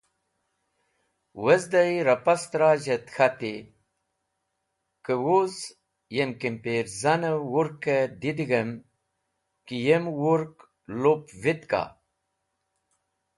[1.43, 3.55] Wezdey ra pastrazh et k̃hati
[5.05, 5.55] ko wuz
[6.15, 8.69] yem kimpirzan-e wurk e didigg̃him
[9.65, 10.55] ki yem wurk
[11.01, 11.83] lup vitk a.